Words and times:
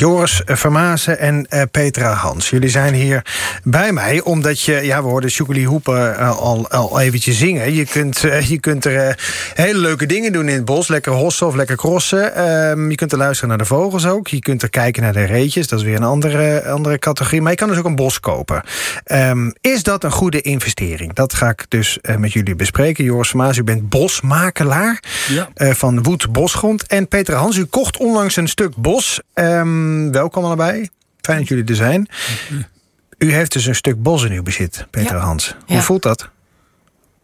Joris 0.00 0.42
Vermazen 0.44 1.18
en 1.18 1.46
uh, 1.50 1.62
Petra 1.70 2.12
Hans. 2.12 2.50
Jullie 2.50 2.68
zijn 2.68 2.94
hier 2.94 3.24
bij 3.62 3.92
mij 3.92 4.20
omdat 4.20 4.60
je... 4.60 4.72
Ja, 4.72 5.02
we 5.02 5.08
hoorden 5.08 5.30
Chocolie 5.30 5.66
Hoepen 5.66 6.16
uh, 6.18 6.38
al, 6.38 6.68
al 6.70 7.00
eventjes 7.00 7.38
zingen. 7.38 7.74
Je 7.74 7.86
kunt, 7.86 8.24
uh, 8.24 8.40
je 8.40 8.58
kunt 8.58 8.84
er 8.84 9.18
hele 9.54 9.78
leuke 9.78 10.06
dingen 10.06 10.32
doen 10.32 10.48
in 10.48 10.54
het 10.54 10.64
bos. 10.64 10.88
Lekker 10.88 11.12
hossen 11.12 11.46
of 11.46 11.54
lekker 11.54 11.76
crossen. 11.76 12.34
Ehm, 12.34 12.90
je 12.90 12.94
kunt 12.94 13.12
er 13.12 13.18
luisteren 13.18 13.48
naar 13.48 13.58
de 13.58 13.64
vogels 13.64 14.06
ook. 14.06 14.28
Je 14.28 14.38
kunt 14.38 14.62
er 14.62 14.70
kijken 14.70 15.02
naar 15.02 15.12
de 15.12 15.24
reetjes. 15.24 15.68
Dat 15.68 15.78
is 15.78 15.84
weer 15.84 15.96
een 15.96 16.02
andere, 16.02 16.68
andere 16.68 16.98
categorie. 16.98 17.42
Maar 17.42 17.50
je 17.50 17.56
kan 17.58 17.68
dus 17.68 17.78
ook 17.78 17.84
een 17.84 17.96
bos 17.96 18.20
kopen. 18.20 18.62
Um, 19.12 19.54
is 19.60 19.82
dat 19.82 20.04
een 20.04 20.10
goede 20.10 20.40
investering? 20.40 21.12
Dat 21.12 21.34
ga 21.34 21.48
ik 21.48 21.66
dus 21.68 21.98
met 22.18 22.32
jullie 22.32 22.54
bespreken. 22.54 23.04
Joris 23.04 23.28
Vermazen, 23.28 23.62
u 23.62 23.64
bent 23.64 23.88
bosmakelaar 23.88 25.02
ja. 25.28 25.74
van 25.74 26.02
Woed 26.02 26.32
Bosgrond. 26.32 26.86
En 26.86 27.08
Petra 27.08 27.36
Hans, 27.36 27.56
u 27.56 27.64
kocht 27.64 27.96
onlangs 27.96 28.36
een 28.36 28.48
stuk 28.48 28.76
bos... 28.76 29.20
Um, 29.34 29.89
welkom 30.12 30.44
allebei. 30.44 30.88
Fijn 31.20 31.38
dat 31.38 31.48
jullie 31.48 31.64
er 31.64 31.74
zijn. 31.74 32.08
U 33.18 33.32
heeft 33.32 33.52
dus 33.52 33.66
een 33.66 33.74
stuk 33.74 34.02
bos 34.02 34.24
in 34.24 34.32
uw 34.32 34.42
bezit, 34.42 34.86
Peter 34.90 35.16
Ja. 35.16 35.22
Hans. 35.22 35.54
Hoe 35.66 35.76
Ja. 35.76 35.82
voelt 35.82 36.02
dat? 36.02 36.28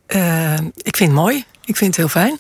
Eh, 0.07 0.55
ik 0.77 0.97
vind 0.97 1.11
het 1.11 1.19
mooi. 1.21 1.45
Ik 1.65 1.77
vind 1.77 1.87
het 1.91 1.97
heel 1.97 2.09
fijn. 2.23 2.39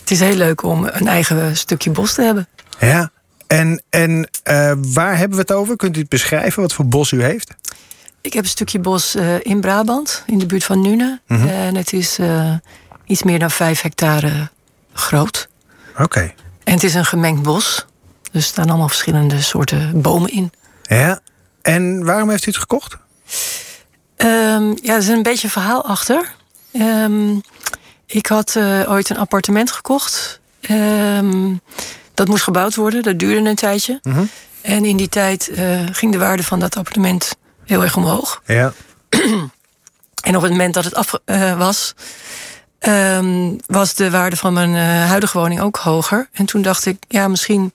Het 0.00 0.10
is 0.10 0.20
heel 0.20 0.34
leuk 0.36 0.62
om 0.62 0.84
een 0.90 1.06
eigen 1.08 1.56
stukje 1.56 1.90
bos 1.90 2.14
te 2.14 2.22
hebben. 2.22 2.48
Ja. 2.78 3.10
En, 3.46 3.82
en 3.90 4.28
eh, 4.42 4.72
waar 4.78 5.16
hebben 5.16 5.36
we 5.36 5.42
het 5.42 5.52
over? 5.52 5.76
Kunt 5.76 5.96
u 5.96 6.00
het 6.00 6.08
beschrijven 6.08 6.62
wat 6.62 6.72
voor 6.72 6.86
bos 6.86 7.10
u 7.10 7.22
heeft? 7.22 7.54
Ik 8.20 8.32
heb 8.32 8.44
een 8.44 8.50
stukje 8.50 8.78
bos 8.78 9.14
eh, 9.14 9.34
in 9.42 9.60
Brabant, 9.60 10.22
in 10.26 10.38
de 10.38 10.46
buurt 10.46 10.64
van 10.64 10.80
Nune. 10.80 11.20
Mhm. 11.26 11.46
En 11.48 11.74
het 11.74 11.92
is 11.92 12.18
eh, 12.18 12.54
iets 13.04 13.22
meer 13.22 13.38
dan 13.38 13.50
vijf 13.50 13.80
hectare 13.80 14.50
groot. 14.92 15.48
Oké. 15.98 16.32
En 16.64 16.72
het 16.74 16.82
is 16.82 16.94
een 16.94 17.04
gemengd 17.04 17.42
bos. 17.42 17.86
Dus 18.34 18.42
er 18.42 18.48
staan 18.48 18.68
allemaal 18.68 18.88
verschillende 18.88 19.42
soorten 19.42 20.00
bomen 20.00 20.30
in. 20.30 20.52
Ja. 20.82 21.20
En 21.62 22.04
waarom 22.04 22.30
heeft 22.30 22.46
u 22.46 22.50
het 22.50 22.60
gekocht? 22.60 22.96
Ehm, 24.16 24.68
ja, 24.82 24.92
er 24.92 24.98
is 24.98 25.08
een 25.08 25.22
beetje 25.22 25.44
een 25.44 25.52
verhaal 25.52 25.84
achter. 25.84 26.34
Ehm, 26.72 27.36
ik 28.06 28.26
had 28.26 28.56
eh, 28.56 28.90
ooit 28.90 29.10
een 29.10 29.16
appartement 29.16 29.70
gekocht. 29.70 30.40
Ehm, 30.60 31.54
dat 32.14 32.28
moest 32.28 32.42
gebouwd 32.42 32.74
worden. 32.74 33.02
Dat 33.02 33.18
duurde 33.18 33.48
een 33.48 33.54
tijdje. 33.54 33.98
Mhm. 34.02 34.24
En 34.60 34.84
in 34.84 34.96
die 34.96 35.08
tijd 35.08 35.48
eh, 35.48 35.80
ging 35.92 36.12
de 36.12 36.18
waarde 36.18 36.42
van 36.42 36.60
dat 36.60 36.76
appartement 36.76 37.36
heel 37.64 37.82
erg 37.82 37.96
omhoog. 37.96 38.42
Ja. 38.46 38.72
En 40.22 40.36
op 40.36 40.42
het 40.42 40.50
moment 40.50 40.74
dat 40.74 40.84
het 40.84 40.94
af 40.94 41.20
eh, 41.24 41.58
was, 41.58 41.94
was 43.66 43.94
de 43.94 44.10
waarde 44.10 44.36
van 44.36 44.52
mijn 44.52 44.74
huidige 45.06 45.38
woning 45.38 45.60
ook 45.60 45.76
hoger. 45.76 46.28
En 46.32 46.44
toen 46.44 46.62
dacht 46.62 46.86
ik, 46.86 46.96
ja, 47.08 47.28
misschien 47.28 47.72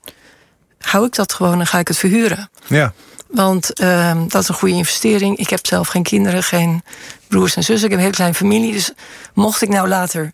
hou 0.80 1.06
ik 1.06 1.14
dat 1.14 1.32
gewoon 1.32 1.60
en 1.60 1.66
ga 1.66 1.78
ik 1.78 1.88
het 1.88 1.98
verhuren. 1.98 2.50
Ja. 2.66 2.92
Want 3.26 3.72
ehm, 3.72 4.28
dat 4.28 4.42
is 4.42 4.48
een 4.48 4.54
goede 4.54 4.74
investering. 4.74 5.36
Ik 5.36 5.50
heb 5.50 5.66
zelf 5.66 5.88
geen 5.88 6.02
kinderen, 6.02 6.42
geen 6.42 6.82
broers 7.28 7.56
en 7.56 7.64
zussen. 7.64 7.84
Ik 7.84 7.90
heb 7.90 7.92
een 7.92 8.04
hele 8.04 8.16
kleine 8.16 8.36
familie. 8.36 8.72
Dus 8.72 8.92
mocht 9.34 9.62
ik 9.62 9.68
nou 9.68 9.88
later 9.88 10.32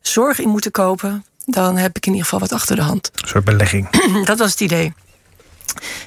zorg 0.00 0.38
in 0.38 0.48
moeten 0.48 0.70
kopen, 0.70 1.24
dan 1.44 1.76
heb 1.76 1.96
ik 1.96 2.06
in 2.06 2.12
ieder 2.12 2.24
geval 2.24 2.40
wat 2.40 2.52
achter 2.52 2.76
de 2.76 2.82
hand. 2.82 3.10
Een 3.14 3.28
soort 3.28 3.44
belegging. 3.44 3.88
dat 4.24 4.38
was 4.38 4.50
het 4.50 4.60
idee. 4.60 4.92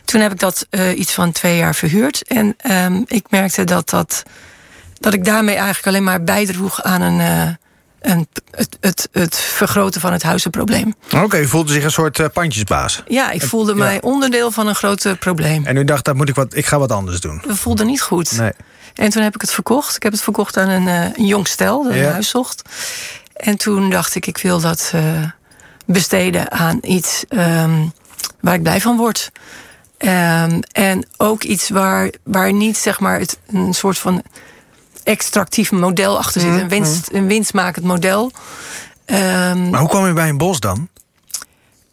Toen 0.06 0.22
heb 0.22 0.32
ik 0.32 0.40
dat 0.40 0.68
eh, 0.70 1.00
iets 1.00 1.14
van 1.14 1.32
twee 1.32 1.58
jaar 1.58 1.76
verhuurd. 1.76 2.24
En 2.28 2.54
ehm, 2.58 3.02
ik 3.06 3.26
merkte 3.30 3.64
dat, 3.64 3.90
dat, 3.90 4.24
dat 5.00 5.14
ik 5.14 5.26
daarmee 5.26 5.56
eigenlijk 5.56 5.88
alleen 5.88 6.04
maar 6.04 6.24
bijdroeg 6.24 6.84
aan 6.84 7.02
een, 7.02 7.20
eh, 7.20 7.54
een, 8.00 8.28
het, 8.52 8.78
het, 8.80 9.10
het 9.12 9.36
vergroten 9.36 10.02
van 10.02 10.12
het 10.12 10.24
huizenprobleem. 10.24 10.96
Oké, 11.16 11.40
u 11.40 11.48
voelde 11.48 11.72
zich 11.72 11.84
een 11.84 11.92
soort 11.92 12.20
eh, 12.20 12.26
pandjesbaas. 12.34 13.04
Ja, 13.08 13.32
ik 13.32 13.42
voelde 13.42 13.76
mij 13.76 14.02
onderdeel 14.02 14.52
van 14.52 14.68
een 14.68 14.76
groot 14.76 15.16
probleem. 15.20 15.66
En 15.66 15.78
u 15.78 15.84
dacht, 15.84 16.06
dat 16.06 16.16
moet 16.16 16.30
ik, 16.30 16.36
wat, 16.36 16.56
ik 16.56 16.66
ga 16.66 16.80
wat 16.80 16.92
anders 16.92 17.20
doen. 17.20 17.42
We 17.48 17.56
voelden 17.56 17.86
niet 17.86 18.02
goed. 18.02 18.38
Nee. 18.38 18.52
En 18.94 19.10
toen 19.10 19.24
heb 19.24 19.36
ik 19.36 19.42
het 19.42 19.52
verkocht. 19.54 19.96
Ik 19.96 20.04
heb 20.04 20.12
het 20.12 20.22
verkocht 20.22 20.58
aan 20.58 20.70
een, 20.70 20.88
eh, 20.88 21.18
een 21.18 21.26
jong 21.26 21.48
stel 21.48 21.84
dat 21.84 21.94
Ja. 21.94 22.00
een 22.06 22.12
huis 22.12 22.30
zocht. 22.30 22.62
En 23.34 23.58
toen 23.58 23.90
dacht 23.90 24.16
ik, 24.16 24.26
ik 24.28 24.38
wil 24.38 24.60
dat 24.60 24.92
eh, 24.94 25.24
besteden 25.86 26.52
aan 26.52 26.78
iets 26.82 27.26
ehm, 27.30 27.86
waar 28.42 28.54
ik 28.54 28.64
blij 28.64 28.82
van 28.82 28.98
word. 28.98 29.32
Ehm, 29.98 30.60
en 30.72 31.06
ook 31.18 31.44
iets 31.44 31.70
waar, 31.70 32.10
waar 32.24 32.54
niet 32.54 32.78
zeg 32.78 33.00
maar 33.00 33.20
het, 33.20 33.38
een 33.48 33.74
soort 33.74 33.98
van 33.98 34.24
extractief 35.08 35.72
model 35.72 36.18
achter 36.18 36.42
zit. 36.42 36.50
Mhm, 36.50 36.60
Een, 36.60 36.68
winst, 36.70 37.10
een 37.12 37.28
winstmakend 37.28 37.86
model. 37.86 38.32
Ehm, 39.06 39.70
Maar 39.70 39.80
hoe 39.80 39.90
kwam 39.90 40.06
u 40.06 40.14
bij 40.14 40.30
een 40.30 40.38
bos 40.38 40.60
dan? 40.60 40.88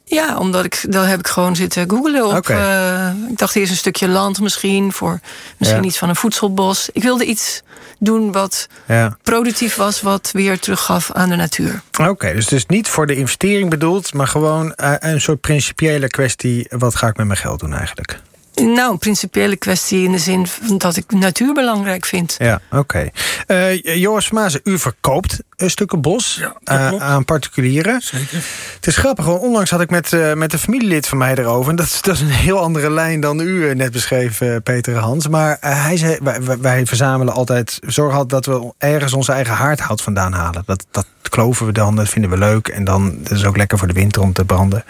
ja, 0.05 0.39
omdat 0.39 0.65
ik, 0.65 0.85
dan 0.89 1.05
heb 1.05 1.19
ik 1.19 1.29
gewoon 1.29 1.57
zitten 1.57 1.91
googlen 1.91 2.27
op. 2.37 2.49
Eh, 2.49 3.09
ik 3.31 3.39
dacht 3.39 3.57
eerst 3.57 3.71
een 3.71 3.77
stukje 3.77 4.09
land 4.09 4.41
misschien, 4.41 4.93
voor 4.93 5.21
misschien 5.59 5.81
Ja. 5.83 5.87
iets 5.89 5.99
van 5.99 6.09
een 6.09 6.17
voedselbos. 6.17 6.89
Ik 6.93 7.03
wilde 7.03 7.25
iets 7.25 7.63
doen 7.99 8.33
wat 8.33 8.67
Ja. 8.87 9.17
productief 9.23 9.75
was, 9.77 10.01
wat 10.01 10.31
weer 10.33 10.59
teruggaf 10.59 11.11
aan 11.13 11.29
de 11.29 11.37
natuur. 11.37 11.83
Oké, 12.01 12.33
dus 12.33 12.45
het 12.45 12.53
is 12.53 12.67
niet 12.67 12.89
voor 12.89 13.07
de 13.07 13.15
investering 13.17 13.71
bedoeld, 13.71 14.13
maar 14.15 14.29
gewoon 14.29 14.75
eh, 14.75 14.93
een 14.99 15.21
soort 15.21 15.41
principiële 15.41 16.07
kwestie. 16.07 16.67
Wat 16.69 16.95
ga 16.97 17.07
ik 17.07 17.17
met 17.17 17.27
mijn 17.27 17.39
geld 17.39 17.61
doen 17.61 17.75
eigenlijk? 17.75 18.21
Nou, 18.55 18.93
een 18.93 18.99
principiële 18.99 19.57
kwestie 19.57 20.05
in 20.05 20.13
de 20.13 20.19
zin 20.19 20.47
van 20.47 20.79
dat 20.79 20.97
ik 20.97 21.05
natuur 21.13 21.53
belangrijk 21.55 22.05
vind. 22.05 22.35
Ja, 22.39 22.61
oké. 22.71 23.11
Eh, 23.47 23.85
Joris 23.97 24.31
Mazen, 24.31 24.61
u 24.65 24.79
verkoopt 24.79 25.39
een 25.57 25.71
stukken 25.71 26.01
bos 26.01 26.37
Ja, 26.41 26.55
eh, 26.65 26.89
klopt. 26.89 27.03
aan 27.03 27.25
particulieren. 27.25 28.01
Zeker. 28.03 28.45
Het 28.75 28.87
is 28.87 28.97
grappig, 28.97 29.25
want 29.25 29.41
onlangs 29.43 29.71
had 29.71 29.81
ik 29.81 29.91
met, 29.91 30.13
eh, 30.13 30.33
met 30.33 30.53
een 30.53 30.59
familielid 30.59 31.07
van 31.09 31.19
mij 31.19 31.35
erover. 31.37 31.71
En 31.71 31.77
dat, 31.77 31.87
is- 31.87 32.01
dat 32.03 32.15
is 32.15 32.21
een 32.21 32.29
heel 32.29 32.59
andere 32.59 32.91
lijn 32.91 33.21
dan 33.21 33.41
u 33.41 33.69
eh, 33.69 33.75
net 33.75 33.93
beschreef, 33.93 34.41
eh, 34.41 34.57
Peter 34.63 34.97
Hans. 34.97 35.29
Maar 35.29 35.57
eh, 35.61 35.85
hij 35.85 35.97
zei, 35.97 36.19
wij, 36.61 36.87
verzamelen 36.87 37.35
altijd, 37.35 37.79
zorgen 37.87 38.19
altijd 38.19 38.45
dat 38.45 38.61
we 38.61 38.73
ergens 38.79 39.13
onze 39.13 39.33
eigen 39.33 39.55
haardhout 39.55 40.03
vandaan 40.03 40.33
halen. 40.33 40.63
Dat, 40.67 40.87
dat 40.91 41.07
kloven 41.23 41.67
we 41.67 41.73
dan, 41.73 41.97
dat 41.97 42.09
vinden 42.09 42.31
we 42.31 42.39
leuk. 42.39 42.69
En 42.69 42.85
dan 42.85 43.17
dat 43.23 43.33
is 43.33 43.45
ook 43.45 43.57
lekker 43.57 43.79
voor 43.79 43.89
de 43.89 43.95
winter 43.95 44.23
om 44.23 44.33
te 44.33 44.45
branden. 44.45 44.85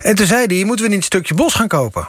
En 0.00 0.14
toen 0.14 0.26
zei 0.26 0.46
hij, 0.46 0.64
moeten 0.64 0.84
we 0.84 0.90
niet 0.90 1.00
een 1.00 1.04
stukje 1.04 1.34
bos 1.34 1.54
gaan 1.54 1.68
kopen? 1.68 2.08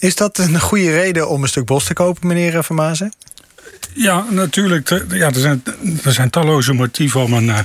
Is 0.00 0.14
dat 0.14 0.38
een 0.38 0.60
goede 0.60 0.90
reden 0.90 1.28
om 1.28 1.42
een 1.42 1.48
stuk 1.48 1.64
bos 1.64 1.84
te 1.84 1.92
kopen, 1.92 2.26
meneer 2.26 2.64
Van 2.64 2.76
Mazen? 2.76 3.12
Ja, 3.92 4.24
natuurlijk. 4.30 4.88
Ja, 5.08 5.26
er, 5.26 5.34
zijn, 5.34 5.62
er 6.04 6.12
zijn 6.12 6.30
talloze 6.30 6.72
motieven 6.72 7.20
om 7.20 7.32
een, 7.32 7.50
eh, 7.50 7.58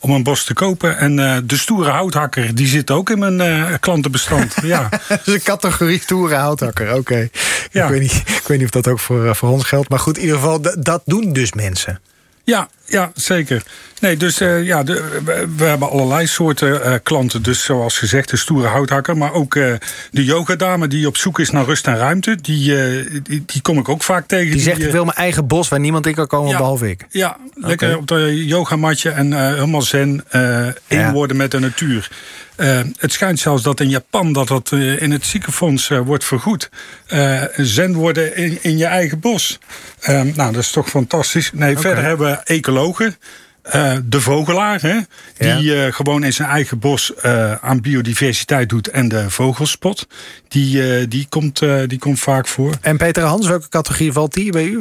om 0.00 0.10
een 0.10 0.22
bos 0.22 0.44
te 0.44 0.54
kopen. 0.54 0.98
En 0.98 1.18
eh, 1.18 1.36
de 1.44 1.56
stoere 1.56 1.90
houthakker 1.90 2.54
die 2.54 2.66
zit 2.66 2.90
ook 2.90 3.10
in 3.10 3.18
mijn 3.18 3.40
eh, 3.40 3.74
klantenbestand. 3.80 4.54
ja. 4.62 4.88
Dat 5.08 5.26
is 5.26 5.34
een 5.34 5.42
categorie 5.42 6.00
stoere 6.00 6.34
houthakker, 6.34 6.94
oké. 6.94 7.28
Ja. 7.70 7.84
Ik, 7.84 7.90
weet 7.90 8.00
niet, 8.00 8.22
ik 8.26 8.42
weet 8.46 8.58
niet 8.58 8.66
of 8.66 8.82
dat 8.82 8.88
ook 8.88 9.00
voor, 9.00 9.36
voor 9.36 9.48
ons 9.48 9.64
geldt. 9.64 9.88
Maar 9.88 9.98
goed, 9.98 10.16
in 10.16 10.22
ieder 10.22 10.38
geval, 10.38 10.60
dat 10.78 11.02
doen 11.04 11.32
dus 11.32 11.52
mensen. 11.52 12.00
Ja, 12.44 12.68
ja, 12.86 13.10
zeker. 13.14 13.62
Nee, 14.00 14.16
dus 14.16 14.40
eh, 14.40 14.64
ja, 14.64 14.82
de, 14.82 15.20
we, 15.56 15.64
hebben 15.64 15.90
allerlei 15.90 16.26
soorten 16.26 16.84
eh, 16.84 16.94
klanten. 17.02 17.42
Dus 17.42 17.64
zoals 17.64 17.98
gezegd, 17.98 18.30
de 18.30 18.36
stoere 18.36 18.66
houthakker. 18.68 19.16
Maar 19.16 19.32
ook 19.32 19.54
eh, 19.54 19.74
de 20.10 20.24
yogadame 20.24 20.88
die 20.88 21.06
op 21.06 21.16
zoek 21.16 21.38
is 21.38 21.50
naar 21.50 21.64
rust 21.64 21.86
en 21.86 21.96
ruimte. 21.96 22.36
Die, 22.40 22.74
die, 23.22 23.42
die 23.46 23.62
kom 23.62 23.78
ik 23.78 23.88
ook 23.88 24.02
vaak 24.02 24.26
tegen. 24.26 24.52
Die 24.52 24.60
zegt, 24.60 24.82
ik 24.82 24.92
wil 24.92 25.04
mijn 25.04 25.16
eigen 25.16 25.46
bos 25.46 25.68
waar 25.68 25.80
niemand 25.80 26.06
in 26.06 26.14
kan 26.14 26.26
komen, 26.26 26.50
Ja. 26.50 26.56
behalve 26.56 26.90
ik. 26.90 27.06
Ja, 27.10 27.36
lekker 27.54 27.96
op 27.96 28.06
de 28.06 28.46
yogamatje 28.46 29.10
en 29.10 29.52
helemaal 29.54 29.82
zen. 29.82 30.24
één 30.30 30.74
Ja. 30.88 31.12
worden 31.12 31.36
met 31.36 31.50
de 31.50 31.58
natuur. 31.58 32.10
Eh, 32.56 32.80
het 32.98 33.12
schijnt 33.12 33.38
zelfs 33.38 33.62
dat 33.62 33.80
in 33.80 33.88
Japan 33.88 34.32
dat 34.32 34.48
dat 34.48 34.72
eh, 34.72 35.02
in 35.02 35.10
het 35.10 35.24
ziekenfonds 35.24 35.90
eh, 35.90 36.00
wordt 36.00 36.24
vergoed. 36.24 36.70
Eh, 37.06 37.42
zen 37.56 37.94
worden 37.94 38.36
in, 38.36 38.58
in 38.62 38.78
je 38.78 38.84
eigen 38.86 39.20
bos. 39.20 39.58
Eh, 40.00 40.20
nou, 40.20 40.52
dat 40.52 40.62
is 40.62 40.70
toch 40.70 40.88
fantastisch. 40.88 41.50
Nee, 41.54 41.76
verder 41.78 42.04
hebben 42.04 42.30
we 42.30 42.36
ecologen. 42.54 43.16
Eh, 43.62 43.96
de 44.04 44.20
vogelaar, 44.20 44.80
hè, 44.80 44.98
die 45.38 45.84
eh, 45.84 45.92
gewoon 45.92 46.24
in 46.24 46.32
zijn 46.32 46.48
eigen 46.48 46.78
bos 46.78 47.14
eh, 47.14 47.54
aan 47.54 47.80
biodiversiteit 47.80 48.68
doet. 48.68 48.88
En 48.88 49.08
de 49.08 49.30
vogelspot, 49.30 50.06
die, 50.48 50.96
eh, 50.96 51.06
die, 51.08 51.26
komt, 51.28 51.62
eh, 51.62 51.80
die 51.86 51.98
komt 51.98 52.20
vaak 52.20 52.46
voor. 52.46 52.74
En 52.80 52.96
Peter 52.96 53.22
Hans, 53.22 53.46
welke 53.46 53.68
categorie 53.68 54.12
valt 54.12 54.32
die 54.34 54.52
bij 54.52 54.64
u? 54.64 54.80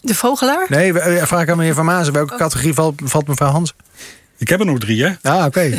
De 0.00 0.14
vogelaar? 0.14 0.66
Nee, 0.68 0.92
vraag 1.22 1.42
ik 1.42 1.50
aan 1.50 1.56
meneer 1.56 1.74
Van 1.74 1.84
Mazen. 1.84 2.12
Welke 2.12 2.36
categorie 2.36 2.74
valt, 2.74 2.94
valt 3.04 3.26
mevrouw 3.26 3.50
Hans? 3.50 3.74
Ik 4.38 4.48
heb 4.48 4.60
er 4.60 4.66
nog 4.66 4.78
drie, 4.78 5.04
hè? 5.04 5.12
Ah, 5.30 5.44
oké. 5.44 5.70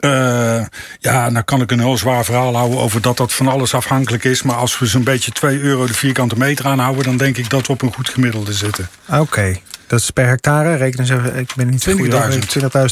Uh, 0.00 0.64
ja, 0.98 1.30
dan 1.30 1.44
kan 1.44 1.60
ik 1.60 1.70
een 1.70 1.80
heel 1.80 1.96
zwaar 1.96 2.24
verhaal 2.24 2.56
houden 2.56 2.78
over 2.78 3.00
dat 3.00 3.16
dat 3.16 3.32
van 3.32 3.48
alles 3.48 3.74
afhankelijk 3.74 4.24
is. 4.24 4.42
Maar 4.42 4.56
als 4.56 4.78
we 4.78 4.86
zo'n 4.86 5.04
beetje 5.04 5.30
2 5.30 5.60
euro 5.60 5.86
de 5.86 5.94
vierkante 5.94 6.38
meter 6.38 6.66
aanhouden, 6.66 7.04
dan 7.04 7.16
denk 7.16 7.36
ik 7.36 7.50
dat 7.50 7.66
we 7.66 7.72
op 7.72 7.82
een 7.82 7.92
goed 7.92 8.08
gemiddelde 8.08 8.52
zitten. 8.52 8.88
Oké. 9.12 9.56
Dat 9.86 10.00
is 10.00 10.10
per 10.10 10.26
hectare, 10.26 10.74
rekenen 10.74 11.06
ze, 11.06 11.32
ik 11.34 11.52
ben 11.56 11.68
niet 11.70 11.88
20.000 11.88 11.94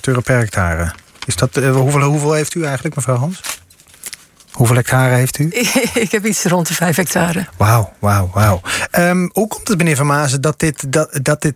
euro 0.03 0.21
per 0.21 0.39
hectare. 0.39 0.93
Is 1.27 1.37
dat, 1.37 1.57
uh, 1.57 1.77
hoeveel, 1.77 2.03
hoeveel 2.03 2.33
heeft 2.33 2.55
u 2.55 2.65
eigenlijk, 2.65 2.97
mevrouw 2.97 3.17
Hans? 3.17 3.41
Hoeveel 4.55 4.77
hectare 4.77 5.15
heeft 5.15 5.39
u? 5.39 5.49
ik 6.05 6.11
heb 6.11 6.27
iets 6.27 6.45
rond 6.45 6.69
de 6.69 6.75
vijf 6.75 6.97
hectare. 6.97 7.47
Wauw, 7.57 7.93
wauw, 7.99 8.31
wauw. 8.33 8.61
Um, 8.99 9.31
hoe 9.33 9.49
komt 9.49 9.69
het, 9.69 9.79
meneer 9.79 9.97
Van 9.97 10.07
Mazen, 10.07 10.41
dat 10.41 10.61
dit, 10.61 10.93
dat, 10.93 11.19
dat 11.23 11.43
dit... 11.43 11.55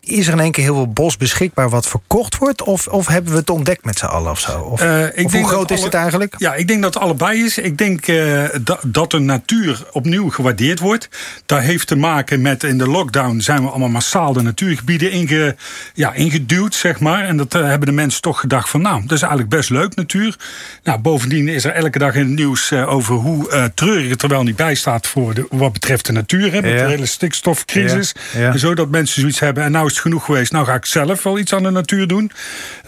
Is 0.00 0.26
er 0.26 0.32
in 0.32 0.40
één 0.40 0.52
keer 0.52 0.64
heel 0.64 0.74
veel 0.74 0.92
bos 0.92 1.16
beschikbaar 1.16 1.68
wat 1.68 1.86
verkocht 1.86 2.38
wordt? 2.38 2.62
Of, 2.62 2.86
of 2.86 3.06
hebben 3.06 3.32
we 3.32 3.38
het 3.38 3.50
ontdekt 3.50 3.84
met 3.84 3.98
z'n 3.98 4.04
allen 4.04 4.30
of 4.30 4.40
zo? 4.40 4.60
Of, 4.60 4.82
uh, 4.82 5.04
ik 5.04 5.24
of 5.24 5.32
hoe 5.32 5.48
groot 5.48 5.70
is 5.70 5.82
het 5.82 5.94
eigenlijk? 5.94 6.34
Ja, 6.38 6.54
ik 6.54 6.68
denk 6.68 6.82
dat 6.82 6.94
het 6.94 7.02
allebei 7.02 7.44
is. 7.44 7.58
Ik 7.58 7.78
denk 7.78 8.06
uh, 8.06 8.44
dat, 8.62 8.80
dat 8.86 9.10
de 9.10 9.18
natuur 9.18 9.86
opnieuw 9.92 10.30
gewaardeerd 10.30 10.78
wordt. 10.80 11.08
Dat 11.46 11.60
heeft 11.60 11.86
te 11.86 11.96
maken 11.96 12.40
met 12.40 12.62
in 12.62 12.78
de 12.78 12.88
lockdown 12.88 13.40
zijn 13.40 13.62
we 13.62 13.68
allemaal 13.68 13.88
massaal 13.88 14.32
de 14.32 14.42
natuurgebieden 14.42 15.10
inge, 15.10 15.56
ja, 15.94 16.12
ingeduwd, 16.12 16.74
zeg 16.74 17.00
maar. 17.00 17.24
En 17.24 17.36
dat 17.36 17.54
uh, 17.54 17.64
hebben 17.64 17.88
de 17.88 17.94
mensen 17.94 18.20
toch 18.20 18.40
gedacht 18.40 18.68
van, 18.68 18.80
nou, 18.80 19.02
dat 19.02 19.12
is 19.12 19.20
eigenlijk 19.20 19.50
best 19.50 19.70
leuk 19.70 19.94
natuur. 19.94 20.36
Nou, 20.82 20.98
bovendien 20.98 21.48
is 21.48 21.64
er 21.64 21.72
elke 21.72 21.98
dag 21.98 22.14
in 22.14 22.27
nieuws 22.34 22.70
uh, 22.70 22.92
over 22.92 23.14
hoe 23.14 23.50
uh, 23.50 23.64
treurig 23.74 24.10
het 24.10 24.22
er 24.22 24.28
wel 24.28 24.42
niet 24.42 24.56
bij 24.56 24.74
staat 24.74 25.06
voor 25.06 25.34
de, 25.34 25.46
wat 25.50 25.72
betreft 25.72 26.06
de 26.06 26.12
natuur. 26.12 26.52
Hè, 26.52 26.60
met 26.60 26.78
de 26.78 26.84
hele 26.84 27.06
stikstofcrisis. 27.06 28.14
Ja. 28.36 28.52
En 28.52 28.58
zo 28.58 28.74
dat 28.74 28.88
mensen 28.90 29.20
zoiets 29.20 29.40
hebben. 29.40 29.64
En 29.64 29.72
nou 29.72 29.86
is 29.86 29.92
het 29.92 30.00
genoeg 30.00 30.24
geweest. 30.24 30.52
Nou 30.52 30.66
ga 30.66 30.74
ik 30.74 30.84
zelf 30.84 31.22
wel 31.22 31.38
iets 31.38 31.52
aan 31.52 31.62
de 31.62 31.70
natuur 31.70 32.06
doen. 32.06 32.30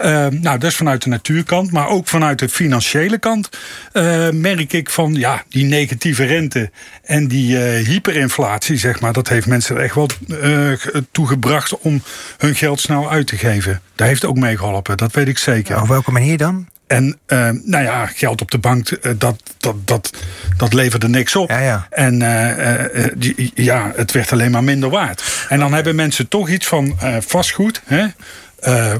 Uh, 0.00 0.06
nou, 0.26 0.58
dat 0.58 0.70
is 0.70 0.76
vanuit 0.76 1.02
de 1.02 1.08
natuurkant. 1.08 1.72
Maar 1.72 1.88
ook 1.88 2.08
vanuit 2.08 2.38
de 2.38 2.48
financiële 2.48 3.18
kant 3.18 3.48
merk 4.32 4.72
ik 4.72 4.90
van 4.90 5.14
ja, 5.14 5.42
die 5.48 5.64
negatieve 5.64 6.24
rente 6.24 6.70
en 7.02 7.28
die 7.28 7.56
hyperinflatie, 7.56 8.76
zeg 8.76 9.00
maar. 9.00 9.12
Dat 9.12 9.28
heeft 9.28 9.46
mensen 9.46 9.76
er 9.76 9.82
echt 9.82 9.94
wel 9.94 10.08
toegebracht 11.10 11.78
om 11.78 12.02
hun 12.38 12.54
geld 12.54 12.80
snel 12.80 13.10
uit 13.10 13.26
te 13.26 13.36
geven. 13.36 13.80
Daar 13.94 14.08
heeft 14.08 14.24
ook 14.24 14.36
mee 14.36 14.56
geholpen. 14.56 14.96
Dat 14.96 15.12
weet 15.12 15.28
ik 15.28 15.38
zeker. 15.38 15.80
Op 15.80 15.88
welke 15.88 16.10
manier 16.10 16.38
dan? 16.38 16.68
En 16.90 17.18
uh, 17.26 17.48
nou 17.64 17.84
ja, 17.84 18.06
geld 18.06 18.40
op 18.40 18.50
de 18.50 18.58
bank, 18.58 18.90
uh, 18.90 19.12
dat, 19.18 19.42
dat, 19.58 19.74
dat, 19.84 20.12
dat 20.56 20.72
leverde 20.72 21.08
niks 21.08 21.36
op. 21.36 21.50
Ja, 21.50 21.58
ja. 21.58 21.86
En 21.90 22.20
uh, 22.20 23.04
die, 23.14 23.52
ja, 23.54 23.92
het 23.96 24.12
werd 24.12 24.32
alleen 24.32 24.50
maar 24.50 24.64
minder 24.64 24.90
waard. 24.90 25.46
En 25.48 25.58
dan 25.58 25.72
hebben 25.72 25.94
mensen 25.94 26.28
toch 26.28 26.48
iets 26.48 26.66
van 26.66 26.98
vastgoed. 27.20 27.82
Hè? 27.84 28.06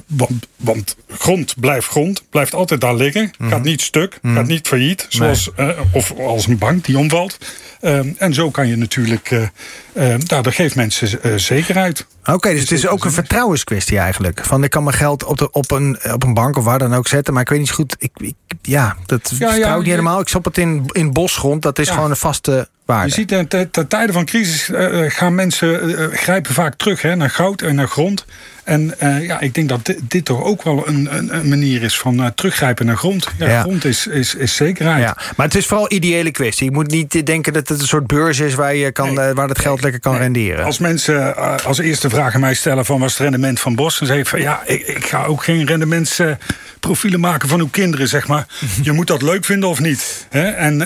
Want, 0.06 0.46
want 0.56 0.96
grond 1.08 1.54
blijft 1.60 1.86
grond, 1.86 2.22
blijft 2.30 2.54
altijd 2.54 2.80
daar 2.80 2.94
liggen. 2.94 3.22
Mm 3.22 3.30
-hmm. 3.38 3.48
Gaat 3.48 3.62
niet 3.62 3.80
stuk, 3.80 4.18
mm 4.22 4.30
-hmm. 4.30 4.38
gaat 4.38 4.48
niet 4.48 4.66
failliet. 4.68 5.06
Zoals, 5.08 5.50
nee. 5.56 5.74
of 5.92 6.18
als 6.18 6.46
een 6.46 6.58
bank 6.58 6.84
die 6.84 6.98
omvalt. 6.98 7.38
Um, 7.82 8.14
en 8.18 8.34
zo 8.34 8.50
kan 8.50 8.68
je 8.68 8.76
natuurlijk, 8.76 9.50
nou, 9.94 10.42
dat 10.42 10.54
geeft 10.54 10.74
mensen 10.74 11.40
zekerheid. 11.40 12.06
Oké, 12.20 12.32
okay, 12.32 12.52
dus 12.52 12.60
het 12.60 12.70
is 12.70 12.86
ook 12.86 13.04
een 13.04 13.12
vertrouwenskwestie 13.12 13.98
eigenlijk. 13.98 14.44
Van 14.44 14.64
ik 14.64 14.70
kan 14.70 14.84
mijn 14.84 14.96
geld 14.96 15.24
op, 15.24 15.38
de, 15.38 15.50
op, 15.50 15.70
een, 15.70 15.98
op 16.12 16.22
een 16.22 16.34
bank 16.34 16.56
of 16.56 16.64
waar 16.64 16.78
dan 16.78 16.94
ook 16.94 17.08
zetten, 17.08 17.32
maar 17.32 17.42
ik 17.42 17.48
weet 17.48 17.58
niet 17.58 17.68
zo 17.68 17.74
goed. 17.74 17.96
Ik, 17.98 18.10
ik 18.16 18.34
ja, 18.62 18.96
dat 19.06 19.32
ja, 19.38 19.50
vertrouw 19.50 19.72
ik 19.72 19.82
niet 19.82 19.90
helemaal. 19.90 20.20
Ik 20.20 20.28
stop 20.28 20.44
het 20.44 20.58
in, 20.58 20.84
in 20.92 21.12
bosgrond, 21.12 21.62
dat 21.62 21.78
is 21.78 21.88
ja. 21.88 21.94
gewoon 21.94 22.10
een 22.10 22.16
vaste 22.16 22.68
waarde. 22.84 23.08
Je 23.08 23.14
ziet, 23.14 23.72
ten 23.72 23.88
tijde 23.88 24.12
van 24.12 24.24
crisis 24.24 24.70
gaan 25.14 25.34
mensen 25.34 26.10
grijpen 26.12 26.54
vaak 26.54 26.74
terug 26.74 27.02
hè, 27.02 27.16
naar 27.16 27.30
goud 27.30 27.62
en 27.62 27.74
naar 27.74 27.88
grond. 27.88 28.24
En 28.70 28.94
uh, 29.02 29.26
ja, 29.26 29.40
ik 29.40 29.54
denk 29.54 29.68
dat 29.68 29.86
dit, 29.86 29.98
dit 30.08 30.24
toch 30.24 30.42
ook 30.42 30.62
wel 30.62 30.88
een, 30.88 31.16
een, 31.16 31.34
een 31.34 31.48
manier 31.48 31.82
is 31.82 31.98
van 31.98 32.20
uh, 32.20 32.26
teruggrijpen 32.26 32.86
naar 32.86 32.96
grond. 32.96 33.28
Ja, 33.38 33.48
ja. 33.48 33.60
grond 33.60 33.84
is, 33.84 34.06
is, 34.06 34.34
is 34.34 34.54
zekerheid. 34.54 35.02
Ja. 35.02 35.16
Maar 35.36 35.46
het 35.46 35.54
is 35.54 35.66
vooral 35.66 35.92
ideële 35.92 36.30
kwestie. 36.30 36.64
Je 36.64 36.72
moet 36.72 36.90
niet 36.90 37.26
denken 37.26 37.52
dat 37.52 37.68
het 37.68 37.80
een 37.80 37.86
soort 37.86 38.06
beurs 38.06 38.38
is 38.38 38.54
waar, 38.54 38.74
je 38.74 38.92
kan, 38.92 39.14
nee. 39.14 39.28
uh, 39.28 39.34
waar 39.34 39.48
het 39.48 39.58
geld 39.58 39.82
lekker 39.82 40.00
kan 40.00 40.12
nee. 40.12 40.20
renderen. 40.20 40.64
Als 40.64 40.78
mensen 40.78 41.36
als 41.64 41.78
eerste 41.78 42.10
vraag 42.10 42.34
aan 42.34 42.40
mij 42.40 42.54
stellen 42.54 42.84
van 42.84 42.98
wat 42.98 43.08
is 43.08 43.14
het 43.14 43.22
rendement 43.22 43.60
van 43.60 43.74
bos, 43.74 43.98
dan 43.98 44.08
zeg 44.08 44.18
ik 44.18 44.26
van 44.26 44.40
ja, 44.40 44.62
ik, 44.66 44.86
ik 44.86 45.06
ga 45.06 45.24
ook 45.24 45.44
geen 45.44 45.66
rendementsprofielen 45.66 47.20
maken 47.20 47.48
van 47.48 47.60
uw 47.60 47.68
kinderen, 47.70 48.08
zeg 48.08 48.28
maar. 48.28 48.46
je 48.82 48.92
moet 48.92 49.06
dat 49.06 49.22
leuk 49.22 49.44
vinden 49.44 49.68
of 49.68 49.80
niet. 49.80 50.26
Hè? 50.28 50.48
En 50.48 50.80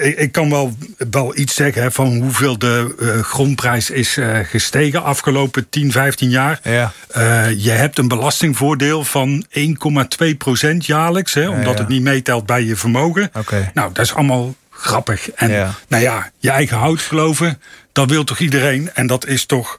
ik, 0.00 0.18
ik, 0.18 0.32
kan 0.32 0.50
wel, 0.50 0.76
wel 1.10 1.36
iets 1.36 1.54
zeggen 1.54 1.82
hè, 1.82 1.90
van 1.90 2.16
hoeveel 2.20 2.58
de 2.58 2.94
grondprijs 3.22 3.90
is 3.90 4.18
gestegen 4.42 5.02
afgelopen 5.02 5.66
10, 5.70 5.92
15 5.92 6.30
jaar. 6.30 6.60
Ja. 6.62 6.85
Uh, 7.16 7.64
je 7.64 7.70
hebt 7.70 7.98
een 7.98 8.08
belastingvoordeel 8.08 9.04
van 9.04 9.46
1,2 9.50 10.36
procent 10.38 10.86
jaarlijks, 10.86 11.34
hè, 11.34 11.48
omdat 11.48 11.64
ja, 11.64 11.70
ja. 11.70 11.78
het 11.78 11.88
niet 11.88 12.02
meetelt 12.02 12.46
bij 12.46 12.64
je 12.64 12.76
vermogen. 12.76 13.30
Okay. 13.34 13.70
Nou, 13.74 13.92
dat 13.92 14.04
is 14.04 14.14
allemaal 14.14 14.54
grappig. 14.70 15.30
En 15.30 15.50
ja. 15.50 15.74
nou 15.88 16.02
ja, 16.02 16.30
je 16.38 16.50
eigen 16.50 16.76
hout 16.76 17.00
geloven, 17.00 17.60
dat 17.92 18.10
wil 18.10 18.24
toch 18.24 18.38
iedereen? 18.38 18.90
En 18.94 19.06
dat 19.06 19.26
is 19.26 19.46
toch 19.46 19.76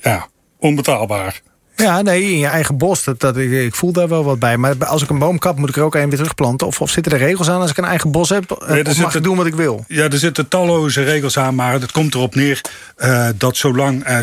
ja, 0.00 0.28
onbetaalbaar. 0.58 1.40
Ja, 1.82 2.02
nee, 2.02 2.22
in 2.22 2.38
je 2.38 2.46
eigen 2.46 2.76
bos. 2.76 3.04
Dat, 3.04 3.20
dat, 3.20 3.36
ik, 3.36 3.50
ik, 3.50 3.74
voel 3.74 3.92
daar 3.92 4.08
wel 4.08 4.24
wat 4.24 4.38
bij. 4.38 4.56
Maar 4.56 4.86
als 4.86 5.02
ik 5.02 5.10
een 5.10 5.18
boom 5.18 5.38
kap, 5.38 5.58
moet 5.58 5.68
ik 5.68 5.76
er 5.76 5.82
ook 5.82 5.94
een 5.94 6.08
weer 6.08 6.18
terugplanten? 6.18 6.66
Of, 6.66 6.80
of 6.80 6.90
zitten 6.90 7.12
er 7.12 7.18
regels 7.18 7.50
aan 7.50 7.60
als 7.60 7.70
ik 7.70 7.76
een 7.76 7.84
eigen 7.84 8.10
bos 8.10 8.28
heb? 8.28 8.66
Nee, 8.68 8.86
of 8.86 8.98
mag 8.98 9.14
ik 9.14 9.22
doen 9.22 9.36
wat 9.36 9.46
ik 9.46 9.54
wil? 9.54 9.84
Ja, 9.88 10.04
er 10.04 10.18
zitten 10.18 10.48
talloze 10.48 11.02
regels 11.02 11.38
aan. 11.38 11.54
Maar 11.54 11.72
het 11.72 11.92
komt 11.92 12.14
erop 12.14 12.34
neer 12.34 12.60
uh, 12.98 13.28
dat 13.36 13.56
zolang 13.56 14.08
uh, 14.08 14.18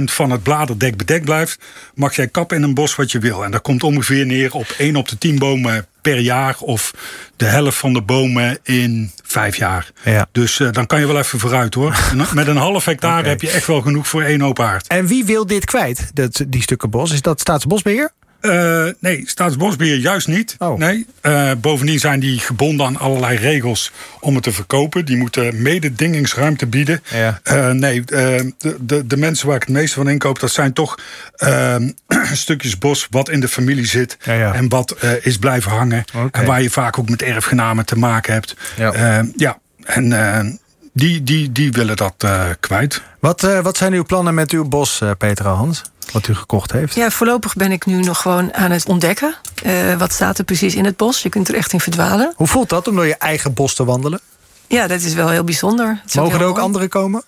60% 0.00 0.02
van 0.04 0.30
het 0.30 0.42
bladerdek 0.42 0.96
bedekt 0.96 1.24
blijft... 1.24 1.58
mag 1.94 2.16
jij 2.16 2.28
kappen 2.28 2.56
in 2.56 2.62
een 2.62 2.74
bos 2.74 2.94
wat 2.94 3.12
je 3.12 3.18
wil. 3.18 3.44
En 3.44 3.50
dat 3.50 3.62
komt 3.62 3.82
ongeveer 3.82 4.26
neer 4.26 4.54
op 4.54 4.74
1 4.78 4.96
op 4.96 5.08
de 5.08 5.18
10 5.18 5.38
bomen 5.38 5.86
per 6.02 6.18
jaar 6.18 6.56
of 6.58 6.94
de 7.36 7.44
helft 7.44 7.78
van 7.78 7.92
de 7.92 8.02
bomen 8.02 8.58
in 8.62 9.10
vijf 9.24 9.56
jaar. 9.56 9.90
Ja. 10.04 10.26
Dus 10.32 10.58
uh, 10.58 10.72
dan 10.72 10.86
kan 10.86 11.00
je 11.00 11.06
wel 11.06 11.18
even 11.18 11.38
vooruit 11.38 11.74
hoor. 11.74 11.98
Met 12.34 12.46
een 12.46 12.56
half 12.56 12.84
hectare 12.84 13.18
okay. 13.18 13.30
heb 13.30 13.40
je 13.40 13.50
echt 13.50 13.66
wel 13.66 13.80
genoeg 13.80 14.08
voor 14.08 14.22
één 14.22 14.42
open 14.42 14.64
haard. 14.64 14.86
En 14.86 15.06
wie 15.06 15.24
wil 15.24 15.46
dit 15.46 15.64
kwijt, 15.64 16.10
dat, 16.14 16.44
die 16.48 16.62
stukken 16.62 16.90
bos? 16.90 17.12
Is 17.12 17.22
dat 17.22 17.40
Staatsbosbeheer? 17.40 18.12
Uh, 18.40 18.86
nee, 18.98 19.22
Staatsbosbeheer 19.26 19.96
juist 19.96 20.28
niet. 20.28 20.56
Oh. 20.58 20.78
Nee. 20.78 21.06
Uh, 21.22 21.50
bovendien 21.60 21.98
zijn 21.98 22.20
die 22.20 22.38
gebonden 22.38 22.86
aan 22.86 22.96
allerlei 22.96 23.36
regels 23.36 23.92
om 24.20 24.34
het 24.34 24.42
te 24.42 24.52
verkopen. 24.52 25.04
Die 25.04 25.16
moeten 25.16 25.62
mededingingsruimte 25.62 26.66
bieden. 26.66 27.02
Ja. 27.14 27.40
Uh, 27.44 27.70
nee, 27.70 28.04
de, 28.04 28.52
de, 28.80 29.06
de, 29.06 29.16
mensen 29.16 29.46
waar 29.46 29.56
ik 29.56 29.62
het 29.62 29.70
meeste 29.70 29.96
van 29.96 30.08
inkoop... 30.08 30.40
dat 30.40 30.50
zijn 30.50 30.72
toch 30.72 30.98
ehm, 31.36 31.90
stukjes 32.32 32.78
bos 32.78 33.06
wat 33.10 33.28
in 33.28 33.40
de 33.40 33.48
familie 33.48 33.86
zit... 33.86 34.16
Ja, 34.22 34.32
ja. 34.32 34.54
en 34.54 34.68
wat 34.68 34.96
is 35.22 35.38
blijven 35.38 35.70
hangen. 35.70 36.04
Okay. 36.14 36.42
En 36.42 36.48
waar 36.48 36.62
je 36.62 36.70
vaak 36.70 36.98
ook 36.98 37.08
met 37.08 37.22
erfgenamen 37.22 37.84
te 37.84 37.98
maken 37.98 38.32
hebt. 38.32 38.56
Ja, 38.76 39.24
ja. 39.36 39.58
en 39.84 40.60
die, 40.92 41.22
die, 41.22 41.52
die 41.52 41.72
willen 41.72 41.96
dat 41.96 42.26
kwijt. 42.60 43.02
Wat, 43.18 43.40
wat 43.62 43.76
zijn 43.76 43.92
uw 43.92 44.04
plannen 44.04 44.34
met 44.34 44.50
uw 44.50 44.64
bos, 44.64 45.02
Petra 45.18 45.50
Hans? 45.50 45.82
Wat 46.12 46.28
u 46.28 46.34
gekocht 46.34 46.72
heeft? 46.72 46.94
Ja, 46.94 47.10
voorlopig 47.10 47.54
ben 47.54 47.72
ik 47.72 47.86
nu 47.86 48.00
nog 48.00 48.20
gewoon 48.20 48.54
aan 48.54 48.70
het 48.70 48.86
ontdekken. 48.86 49.34
Uh, 49.66 49.94
wat 49.98 50.12
staat 50.12 50.38
er 50.38 50.44
precies 50.44 50.74
in 50.74 50.84
het 50.84 50.96
bos? 50.96 51.22
Je 51.22 51.28
kunt 51.28 51.48
er 51.48 51.54
echt 51.54 51.72
in 51.72 51.80
verdwalen. 51.80 52.32
Hoe 52.36 52.46
voelt 52.46 52.68
dat 52.68 52.88
om 52.88 52.94
door 52.94 53.06
je 53.06 53.16
eigen 53.16 53.54
bos 53.54 53.74
te 53.74 53.84
wandelen? 53.84 54.20
Ja, 54.66 54.86
dat 54.86 55.00
is 55.00 55.14
wel 55.14 55.28
heel 55.28 55.44
bijzonder. 55.44 56.00
Mogen 56.14 56.38
er 56.40 56.44
ook 56.46 56.52
mooi. 56.52 56.64
anderen 56.64 56.88
komen? 56.88 57.22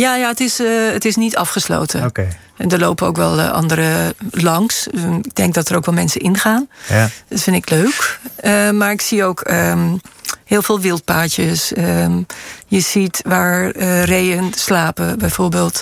Ja, 0.00 0.16
ja 0.16 0.28
het, 0.28 0.40
is, 0.40 0.60
uh, 0.60 0.92
het 0.92 1.04
is 1.04 1.16
niet 1.16 1.36
afgesloten. 1.36 1.98
Oké. 1.98 2.08
Okay. 2.08 2.38
En 2.56 2.70
er 2.70 2.78
lopen 2.78 3.06
ook 3.06 3.16
wel 3.16 3.38
uh, 3.38 3.50
anderen 3.50 4.14
langs. 4.30 4.86
Ik 5.22 5.34
denk 5.34 5.54
dat 5.54 5.68
er 5.68 5.76
ook 5.76 5.84
wel 5.84 5.94
mensen 5.94 6.20
ingaan. 6.20 6.68
Ja. 6.88 7.08
Dat 7.28 7.40
vind 7.40 7.56
ik 7.56 7.70
leuk. 7.70 8.18
Uh, 8.44 8.70
maar 8.70 8.90
ik 8.90 9.00
zie 9.00 9.24
ook 9.24 9.50
um, 9.50 10.00
heel 10.44 10.62
veel 10.62 10.80
wildpaadjes. 10.80 11.72
Um, 11.76 12.26
je 12.66 12.80
ziet 12.80 13.20
waar 13.26 13.76
uh, 13.76 14.04
reeën 14.04 14.52
slapen, 14.56 15.18
bijvoorbeeld. 15.18 15.80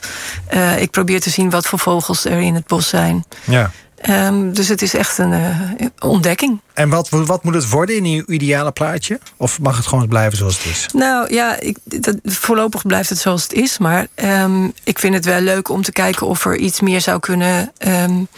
Ik 0.79 0.91
probeer 0.91 1.21
te 1.21 1.31
zien 1.31 1.51
wat 1.51 1.67
voor 1.67 1.79
vogels 1.79 2.25
er 2.25 2.41
in 2.41 2.55
het 2.55 2.67
bos 2.67 2.89
zijn. 2.89 3.25
Ja. 3.45 3.71
Ehm, 4.01 4.53
dus 4.53 4.69
het 4.69 4.83
is 4.83 4.95
echt 4.95 5.19
een 5.19 5.33
uh, 5.33 5.89
ontdekking. 5.99 6.61
En 6.75 6.89
wat, 6.89 7.09
wat 7.09 7.45
moet 7.45 7.55
het 7.55 7.71
worden 7.71 7.97
in 7.97 8.05
uw 8.05 8.25
ideale 8.27 8.73
plaatje? 8.73 9.21
Of 9.37 9.61
mag 9.61 9.77
het 9.77 9.87
gewoon 9.87 10.09
blijven 10.09 10.39
zoals 10.39 10.57
het 10.59 10.67
is? 10.67 10.87
Nou 10.93 11.35
ja, 11.35 11.61
ik, 11.61 11.77
dat, 11.85 12.17
voorlopig 12.25 12.87
blijft 12.87 13.09
het 13.09 13.19
zoals 13.19 13.43
het 13.43 13.53
is. 13.53 13.79
Maar 13.79 14.07
um, 14.15 14.73
ik 14.85 14.99
vind 14.99 15.15
het 15.15 15.25
wel 15.25 15.41
leuk 15.41 15.69
om 15.69 15.83
te 15.83 15.93
kijken 15.93 16.27
of 16.27 16.45
er 16.45 16.57
iets 16.57 16.81
meer 16.81 17.01
zou 17.01 17.21
kunnen. 17.21 17.73
Um, 17.79 18.29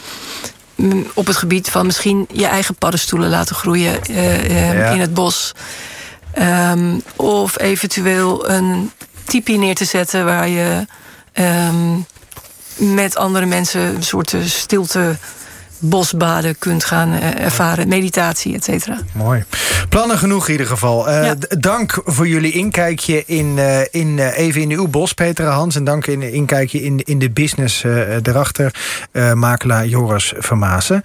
op 1.14 1.26
het 1.26 1.36
gebied 1.36 1.68
van 1.68 1.86
misschien 1.86 2.26
je 2.32 2.46
eigen 2.46 2.74
paddenstoelen 2.74 3.28
laten 3.30 3.56
groeien 3.56 3.98
uh, 4.10 4.74
ja. 4.74 4.90
in 4.90 5.00
het 5.00 5.14
bos. 5.14 5.54
of 7.16 7.58
eventueel 7.58 8.50
een 8.50 8.90
tipi 9.24 9.58
neer 9.58 9.74
te 9.74 9.84
zetten 9.84 10.24
waar 10.24 10.48
je 10.48 10.86
met 12.76 13.16
andere 13.16 13.46
mensen 13.46 13.80
een 13.80 14.02
soort 14.02 14.34
stilte 14.44 15.16
bosbaden 15.80 16.58
kunt 16.58 16.84
gaan 16.84 17.12
uh, 17.12 17.44
ervaren, 17.44 17.88
meditatie, 17.88 18.54
et 18.54 18.64
cetera. 18.64 18.98
Mooi. 19.12 19.44
Plannen 19.88 20.18
genoeg 20.18 20.46
in 20.46 20.52
ieder 20.52 20.66
geval. 20.66 21.08
Uh, 21.08 21.24
ja. 21.24 21.34
Dank 21.58 22.02
voor 22.04 22.28
jullie 22.28 22.52
inkijkje 22.52 23.22
in, 23.26 23.56
uh, 23.56 23.80
in 23.90 24.18
even 24.18 24.60
in 24.60 24.70
uw 24.70 24.88
bos, 24.88 25.12
Petra 25.12 25.50
Hans. 25.50 25.76
En 25.76 25.84
dank 25.84 26.06
in 26.06 26.22
inkijkje 26.22 26.82
in, 26.82 27.00
in 27.04 27.18
de 27.18 27.30
business 27.30 27.84
erachter, 28.22 28.74
makelaar 29.34 29.86
Joris 29.86 30.32
Vermaassen. 30.38 31.02